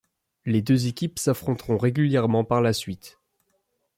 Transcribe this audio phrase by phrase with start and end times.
[0.45, 3.19] Les deux équipes s’affronteront régulièrement par la suite.